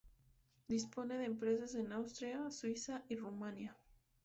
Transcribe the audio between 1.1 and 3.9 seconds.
de empresas en Austria, Suiza y Rumanía.